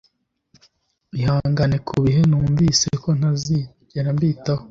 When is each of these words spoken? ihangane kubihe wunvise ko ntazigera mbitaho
ihangane 1.19 1.77
kubihe 1.87 2.21
wunvise 2.39 2.87
ko 3.03 3.09
ntazigera 3.17 4.09
mbitaho 4.17 4.59